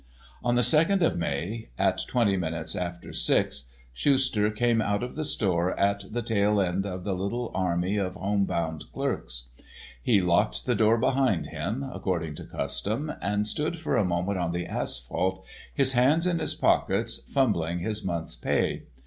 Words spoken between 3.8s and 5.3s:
Schuster came out of the